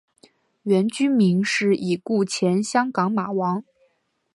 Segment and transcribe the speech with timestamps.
[0.63, 3.63] 原居民是已故前香港马王。